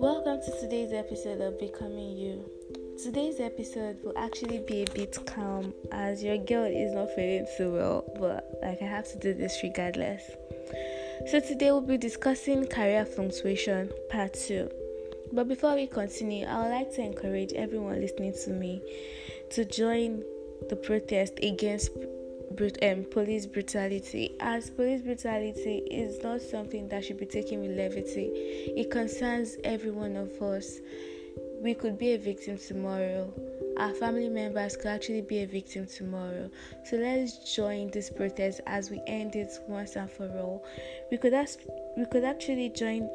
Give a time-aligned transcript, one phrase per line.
[0.00, 2.44] Welcome to today's episode of Becoming You.
[3.00, 7.70] Today's episode will actually be a bit calm as your girl is not feeling so
[7.70, 10.28] well, but like I have to do this regardless.
[11.30, 14.68] So today we'll be discussing career fluctuation part 2.
[15.32, 18.82] But before we continue, I would like to encourage everyone listening to me
[19.50, 20.24] to join
[20.68, 21.90] the protest against
[22.82, 24.34] um, police brutality.
[24.40, 28.30] As police brutality is not something that should be taken with levity
[28.76, 30.78] it concerns every one of us.
[31.62, 33.32] We could be a victim tomorrow.
[33.78, 36.50] Our family members could actually be a victim tomorrow.
[36.84, 40.64] So let's join this protest as we end it once and for all.
[41.10, 41.60] We could ask,
[41.96, 43.08] we could actually join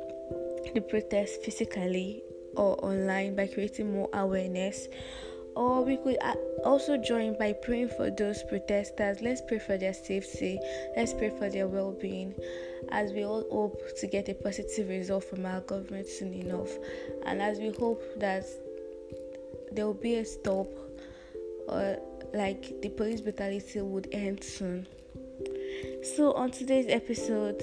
[0.73, 2.21] the protest physically
[2.55, 4.87] or online by creating more awareness
[5.55, 9.21] or we could uh, also join by praying for those protesters.
[9.21, 10.59] Let's pray for their safety.
[10.95, 12.35] Let's pray for their well being
[12.91, 16.69] as we all hope to get a positive result from our government soon enough.
[17.25, 18.45] And as we hope that
[19.71, 20.67] there will be a stop
[21.67, 21.97] or
[22.33, 24.87] like the police brutality would end soon.
[26.03, 27.61] So, on today's episode,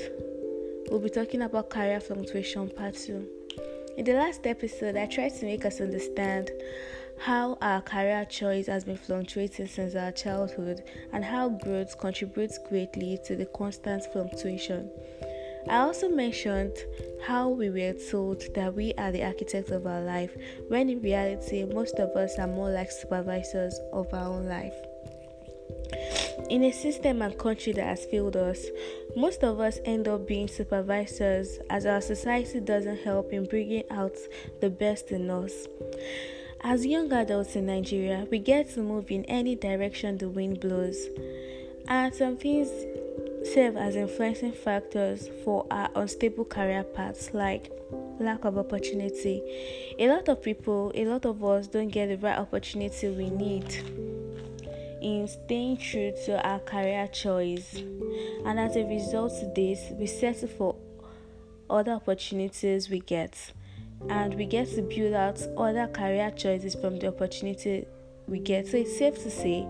[0.90, 3.41] we'll be talking about career fluctuation part 2.
[3.96, 6.50] In the last episode, I tried to make us understand
[7.18, 13.18] how our career choice has been fluctuating since our childhood and how growth contributes greatly
[13.26, 14.90] to the constant fluctuation.
[15.68, 16.76] I also mentioned
[17.26, 20.34] how we were told that we are the architects of our life,
[20.68, 24.74] when in reality, most of us are more like supervisors of our own life.
[26.50, 28.66] In a system and country that has failed us,
[29.16, 34.16] most of us end up being supervisors as our society doesn't help in bringing out
[34.60, 35.66] the best in us.
[36.62, 41.08] As young adults in Nigeria, we get to move in any direction the wind blows,
[41.88, 42.68] and some things
[43.52, 47.72] serve as influencing factors for our unstable career paths, like
[48.20, 49.42] lack of opportunity.
[49.98, 54.11] A lot of people, a lot of us don't get the right opportunity we need
[55.02, 57.74] in staying true to our career choice,
[58.44, 60.76] and as a result of this, we settle for
[61.68, 63.52] other opportunities we get
[64.08, 67.86] and we get to build out other career choices from the opportunity
[68.26, 68.66] we get.
[68.66, 69.66] So it's safe to say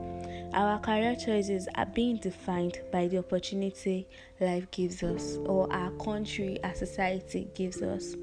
[0.54, 4.06] our career choices are being defined by the opportunity
[4.40, 8.14] life gives us or our country, our society gives us.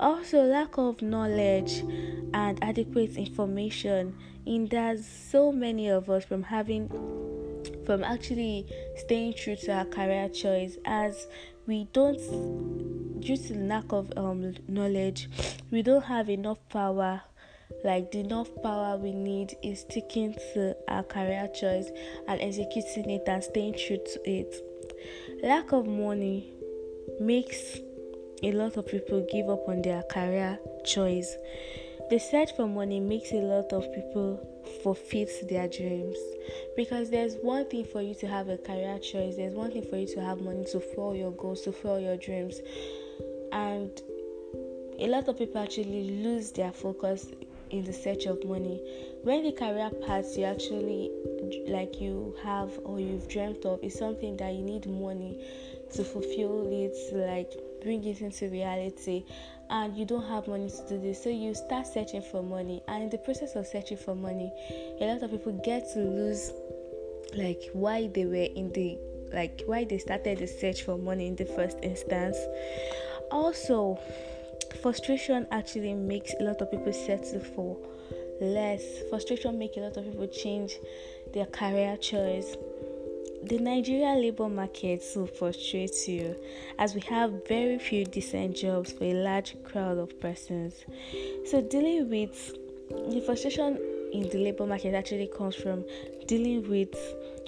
[0.00, 1.84] Also, lack of knowledge
[2.32, 6.88] and adequate information hinders so many of us from having
[7.86, 10.76] from actually staying true to our career choice.
[10.84, 11.26] As
[11.66, 12.18] we don't
[13.20, 15.28] due to lack of um, knowledge
[15.70, 17.22] we don't have enough power.
[17.82, 21.90] Like the enough power we need is sticking to our career choice
[22.28, 24.54] and executing it and staying true to it.
[25.42, 26.52] Lack of money
[27.18, 27.78] makes
[28.44, 31.34] a lot of people give up on their career choice.
[32.10, 34.46] The search for money makes a lot of people
[34.82, 36.18] forfeit their dreams.
[36.76, 39.96] Because there's one thing for you to have a career choice there's one thing for
[39.96, 42.60] you to have money to fulfill your goals to fulfill your dreams.
[43.50, 43.90] And
[44.98, 47.26] a lot of people actually lose their focus
[47.70, 48.78] in the search of money.
[49.22, 51.10] When the career path you actually
[51.66, 55.42] like you have or you've dreamt of is something that you need money
[55.94, 57.52] to fulfill it like
[57.84, 59.24] bring it into reality
[59.70, 61.22] and you don't have money to do this.
[61.22, 64.50] So you start searching for money and in the process of searching for money
[65.00, 66.50] a lot of people get to lose
[67.36, 68.98] like why they were in the
[69.32, 72.36] like why they started the search for money in the first instance.
[73.30, 73.98] Also
[74.82, 77.76] frustration actually makes a lot of people settle for
[78.40, 78.82] less.
[79.10, 80.78] Frustration makes a lot of people change
[81.32, 82.56] their career choice
[83.48, 86.34] the Nigeria labor market so frustrates you
[86.78, 90.74] as we have very few decent jobs for a large crowd of persons.
[91.46, 92.56] So, dealing with
[92.88, 93.78] the frustration
[94.12, 95.84] in the labor market actually comes from
[96.26, 96.94] dealing with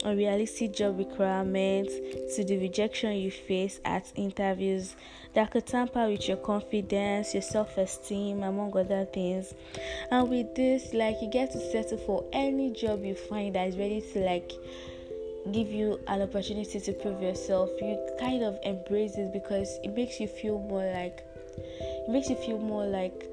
[0.05, 1.95] unrealistic job requirements
[2.37, 4.97] to the rejection you face at interviews
[5.33, 9.55] that could tamper with your confidence, your self esteem, among other things.
[10.11, 13.77] And with this, like you get to settle for any job you find that is
[13.77, 14.53] ready to like
[15.53, 20.21] give you an opportunity to prove yourself, you kind of embrace it because it makes
[20.21, 21.23] you feel more like
[21.59, 23.29] it makes you feel more like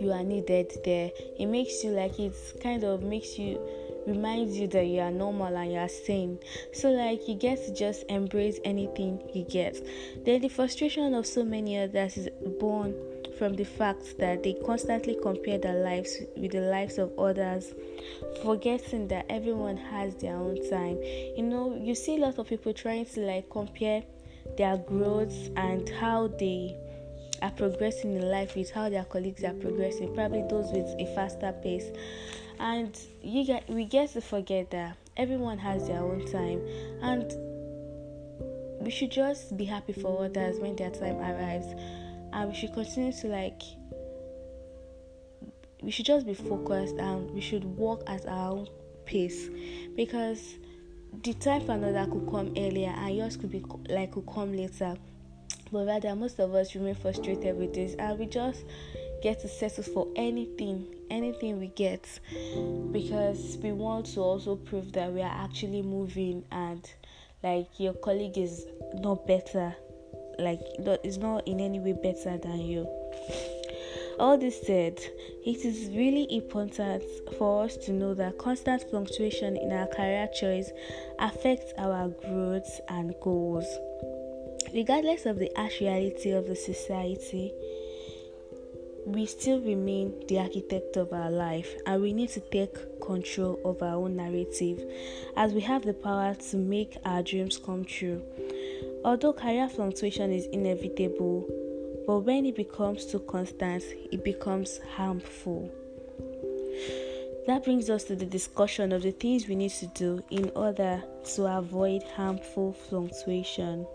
[0.00, 1.10] you are needed there.
[1.38, 3.60] It makes you like it kind of makes you
[4.06, 6.38] reminds you that you are normal and you are sane.
[6.72, 9.76] So like you get to just embrace anything you get.
[10.24, 12.28] Then the frustration of so many others is
[12.60, 12.94] born
[13.38, 17.74] from the fact that they constantly compare their lives with the lives of others,
[18.42, 20.98] forgetting that everyone has their own time.
[21.36, 24.02] You know, you see a lot of people trying to like compare
[24.56, 26.76] their growth and how they
[27.42, 31.52] are progressing in life with how their colleagues are progressing, probably those with a faster
[31.62, 31.90] pace.
[32.58, 36.60] And you get we get to forget that everyone has their own time
[37.02, 37.32] and
[38.80, 41.66] we should just be happy for others when their time arrives
[42.34, 43.62] and we should continue to like
[45.84, 48.68] we should just be focused and we should walk at our own
[49.04, 49.48] pace.
[49.94, 50.56] Because
[51.22, 54.96] the time for another could come earlier and yours could be like could come later.
[55.70, 58.64] But rather most of us remain frustrated with this and we just
[59.22, 62.08] get to settle for anything anything we get.
[62.90, 66.90] Because we want to also prove that we are actually moving and
[67.42, 69.76] like your colleague is not better
[70.38, 70.60] like
[71.04, 72.86] is not in any way better than you
[74.18, 74.98] all this said
[75.44, 77.02] it is really important
[77.36, 80.70] for us to know that constant fluctuation in our career choice
[81.18, 83.66] affects our growth and goals
[84.72, 87.52] regardless of the harsh reality of the society
[89.06, 93.82] we still remain the architect of our life and we need to take control of
[93.82, 94.82] our own narrative
[95.36, 98.22] as we have the power to make our dreams come true.
[99.04, 101.46] Although career fluctuation is inevitable,
[102.06, 105.70] but when it becomes too constant, it becomes harmful.
[107.46, 111.02] That brings us to the discussion of the things we need to do in order
[111.34, 113.86] to avoid harmful fluctuation.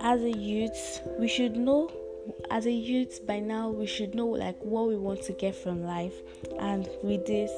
[0.00, 1.90] As a youth, we should know
[2.50, 5.82] as a youth by now we should know like what we want to get from
[5.82, 6.14] life
[6.60, 7.50] and with this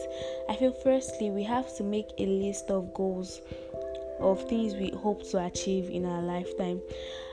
[0.48, 3.40] i feel firstly we have to make a list of goals
[4.20, 6.80] of things we hope to achieve in our lifetime.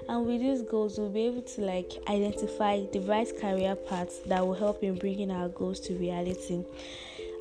[0.10, 4.46] And with these goals we'll be able to like identify the right career paths that
[4.46, 6.64] will help in bringing our goals to reality.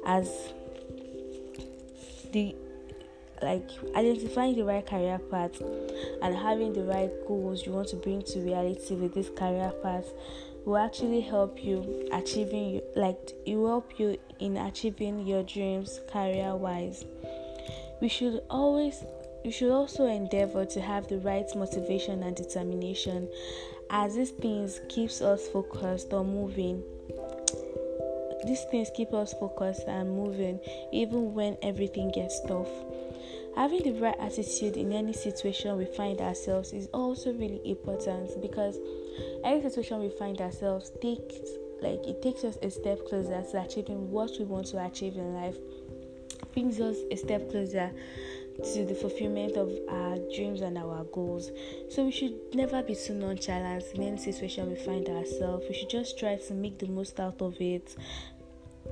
[0.06, 0.52] As
[2.32, 2.54] the
[3.42, 5.60] like identifying the right career path
[6.22, 10.06] and having the right goals you want to bring to reality with this career path
[10.64, 16.54] will actually help you achieving like it will help you in achieving your dreams career
[16.54, 17.04] wise
[18.00, 19.04] we should always
[19.44, 23.28] we should also endeavor to have the right motivation and determination
[23.90, 26.82] as these things keeps us focused on moving.
[28.46, 30.60] These things keep us focused and moving
[30.92, 32.68] even when everything gets tough.
[33.56, 38.78] Having the right attitude in any situation we find ourselves is also really important because
[39.44, 41.34] any situation we find ourselves takes
[41.82, 45.34] like it takes us a step closer to achieving what we want to achieve in
[45.34, 45.56] life
[46.52, 47.90] brings us a step closer
[48.62, 51.50] to the fulfillment of our dreams and our goals.
[51.88, 55.66] So we should never be too nonchalant in any situation we find ourselves.
[55.68, 57.96] We should just try to make the most out of it.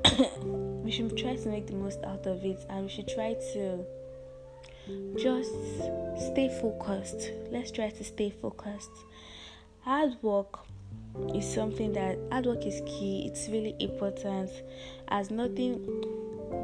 [0.43, 3.85] we should try to make the most out of it and we should try to
[5.17, 5.53] just
[6.33, 7.31] stay focused.
[7.51, 8.91] Let's try to stay focused.
[9.83, 10.61] Hard work
[11.35, 13.27] is something that hard work is key.
[13.27, 14.51] It's really important
[15.09, 15.85] as nothing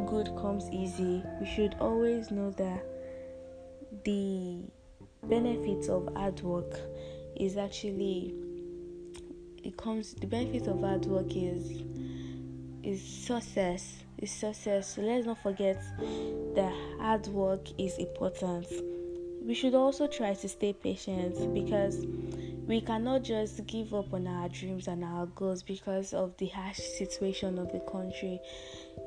[0.06, 1.22] good comes easy.
[1.40, 2.93] We should always know that
[4.04, 4.60] the
[5.28, 6.78] benefits of hard work
[7.36, 8.34] is actually
[9.62, 11.82] it comes the benefits of hard work is
[12.82, 14.94] is success is success.
[14.94, 15.82] So let's not forget
[16.54, 18.66] that hard work is important.
[19.42, 22.06] We should also try to stay patient because
[22.66, 26.78] we cannot just give up on our dreams and our goals because of the harsh
[26.78, 28.40] situation of the country.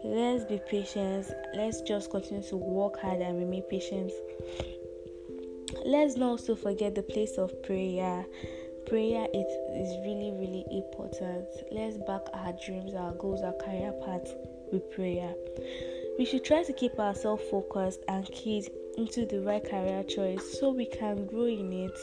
[0.04, 1.28] Let's be patient.
[1.56, 4.12] Let's just continue to work hard and remain patient.
[5.88, 8.26] Let's not also forget the place of prayer.
[8.88, 11.48] Prayer it is really really important.
[11.72, 14.28] Let's back our dreams our goals our career path
[14.70, 15.34] with prayer.
[16.20, 20.72] We should try to keep ourselves focused and keyed into the right career choice so
[20.72, 21.98] we can grow in it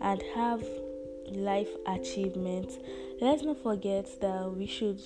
[0.00, 0.64] and have
[1.30, 2.78] life achievement.
[3.20, 5.02] Let's not forget that we should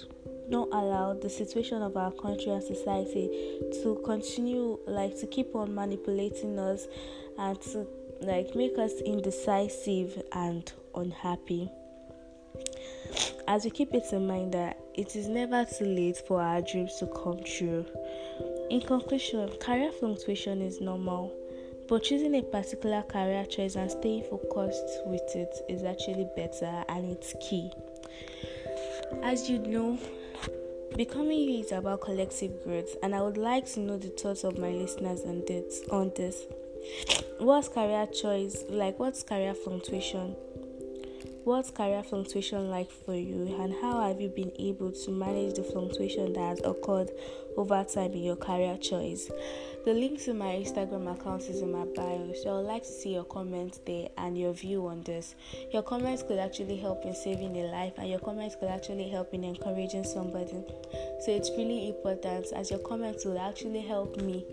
[0.49, 5.75] not allow the situation of our country and society to continue like to keep on
[5.75, 6.87] manipulating us
[7.37, 7.87] and to
[8.25, 11.71] like make us indecisive and unhappy.
[13.49, 16.97] As we keep it in mind that it is never too late for our dreams
[16.99, 17.85] to come true.
[18.71, 21.33] In conclusion, career fluctuation is normal,
[21.88, 27.11] but choosing a particular career choice and staying focused with it is actually better and
[27.11, 27.71] it's key.
[29.23, 29.99] As you know,
[30.97, 34.59] becoming you is about collective growth, and I would like to know the thoughts of
[34.59, 35.83] my listeners on this.
[35.91, 36.45] On this,
[37.39, 38.99] what's career choice like?
[38.99, 40.37] What's career fluctuation?
[41.45, 45.65] What's career fluctuation like for you, and how have you been able to manage the
[45.65, 47.11] fluctuation that has occurred
[47.57, 49.31] over time in your career choice?
[49.85, 53.15] The link to my Instagram account is in my bio, so I'd like to see
[53.15, 55.35] your comments there and your view on this.
[55.73, 59.35] Your comments could actually help in saving a life, and your comments could actually help
[59.35, 60.62] in encouraging somebody.
[61.25, 64.47] So it's really important as your comments will actually help me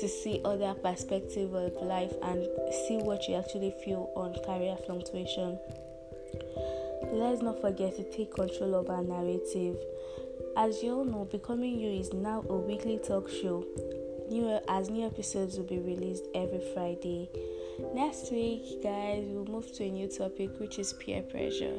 [0.00, 2.44] to see other perspective of life and
[2.88, 5.56] see what you actually feel on career fluctuation.
[7.12, 9.76] Let's not forget to take control of our narrative.
[10.56, 13.64] As you all know, Becoming You is now a weekly talk show.
[14.34, 17.30] New as new episodes will be released every Friday.
[17.94, 21.78] Next week, guys, we'll move to a new topic which is peer pressure.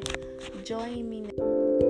[0.64, 1.85] Join me now.